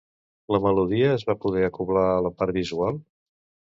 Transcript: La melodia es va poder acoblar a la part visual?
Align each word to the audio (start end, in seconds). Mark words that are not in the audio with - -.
La 0.55 0.59
melodia 0.63 1.13
es 1.19 1.27
va 1.29 1.37
poder 1.45 1.63
acoblar 1.69 2.09
a 2.17 2.19
la 2.31 2.37
part 2.43 2.59
visual? 2.61 3.03